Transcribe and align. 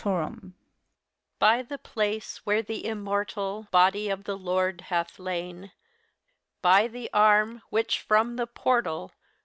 By 1.37 1.61
the 1.61 1.77
place, 1.77 2.37
where 2.43 2.63
the 2.63 2.87
Immortal 2.87 3.67
Body 3.69 4.09
of 4.09 4.23
the 4.23 4.35
Lord 4.35 4.81
hath 4.89 5.19
lain; 5.19 5.71
By 6.63 6.87
the 6.87 7.07
arm, 7.13 7.61
which, 7.69 7.99
from 7.99 8.35
the 8.35 8.47
portal. 8.47 9.11